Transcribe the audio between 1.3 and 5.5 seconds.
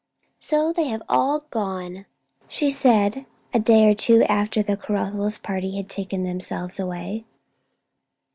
gone!" she said, a day or two after the Caruthers